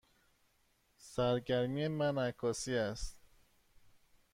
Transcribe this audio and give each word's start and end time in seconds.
سرگرمی 0.97 1.87
من 1.87 2.17
عکاسی 2.17 2.75
است. 2.75 3.17